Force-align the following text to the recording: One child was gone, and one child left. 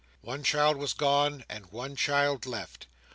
One 0.21 0.41
child 0.43 0.77
was 0.77 0.93
gone, 0.93 1.45
and 1.47 1.67
one 1.67 1.95
child 1.95 2.47
left. 2.47 2.87